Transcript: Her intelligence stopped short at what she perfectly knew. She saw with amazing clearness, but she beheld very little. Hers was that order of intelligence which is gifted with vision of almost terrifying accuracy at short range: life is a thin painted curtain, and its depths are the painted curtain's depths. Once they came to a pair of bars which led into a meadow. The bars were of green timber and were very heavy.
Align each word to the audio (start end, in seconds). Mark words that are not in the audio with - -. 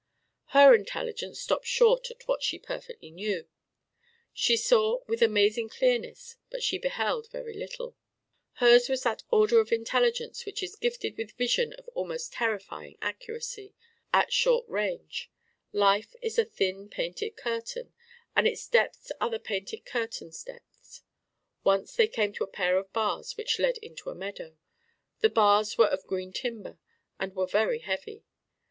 Her 0.45 0.73
intelligence 0.73 1.39
stopped 1.39 1.67
short 1.67 2.09
at 2.09 2.27
what 2.27 2.41
she 2.41 2.57
perfectly 2.57 3.11
knew. 3.11 3.47
She 4.33 4.57
saw 4.57 5.03
with 5.05 5.21
amazing 5.21 5.69
clearness, 5.69 6.37
but 6.49 6.63
she 6.63 6.79
beheld 6.79 7.29
very 7.29 7.53
little. 7.53 7.95
Hers 8.53 8.89
was 8.89 9.03
that 9.03 9.21
order 9.29 9.59
of 9.59 9.71
intelligence 9.71 10.43
which 10.43 10.63
is 10.63 10.75
gifted 10.75 11.17
with 11.19 11.33
vision 11.37 11.73
of 11.73 11.87
almost 11.93 12.33
terrifying 12.33 12.97
accuracy 12.99 13.75
at 14.11 14.33
short 14.33 14.67
range: 14.67 15.29
life 15.71 16.15
is 16.23 16.39
a 16.39 16.45
thin 16.45 16.89
painted 16.89 17.37
curtain, 17.37 17.93
and 18.35 18.47
its 18.47 18.65
depths 18.67 19.11
are 19.21 19.29
the 19.29 19.37
painted 19.37 19.85
curtain's 19.85 20.43
depths. 20.43 21.03
Once 21.63 21.93
they 21.95 22.07
came 22.07 22.33
to 22.33 22.43
a 22.43 22.47
pair 22.47 22.75
of 22.79 22.91
bars 22.91 23.37
which 23.37 23.59
led 23.59 23.77
into 23.83 24.09
a 24.09 24.15
meadow. 24.15 24.57
The 25.19 25.29
bars 25.29 25.77
were 25.77 25.85
of 25.89 26.07
green 26.07 26.33
timber 26.33 26.79
and 27.19 27.35
were 27.35 27.45
very 27.45 27.77
heavy. 27.81 28.23